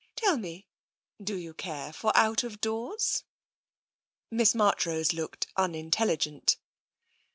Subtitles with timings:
[0.15, 0.65] Tell me,
[1.23, 3.23] do you care for out of doors?"
[4.31, 6.57] Miss Marchrose looked unintelligent.